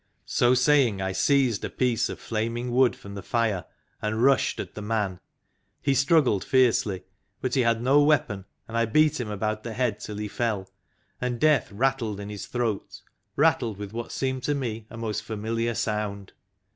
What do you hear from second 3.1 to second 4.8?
the fire, and rushed at